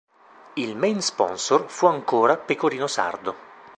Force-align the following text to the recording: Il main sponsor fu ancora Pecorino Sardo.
Il 0.55 0.75
main 0.75 0.99
sponsor 0.99 1.69
fu 1.69 1.85
ancora 1.85 2.35
Pecorino 2.35 2.87
Sardo. 2.87 3.35